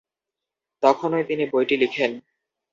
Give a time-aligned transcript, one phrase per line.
[0.83, 2.11] তখনই তিনি বইটি লিখেন।